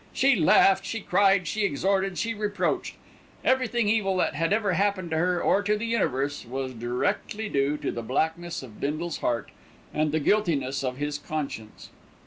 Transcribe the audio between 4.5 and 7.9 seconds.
ever happened to her, or to the universe, was directly due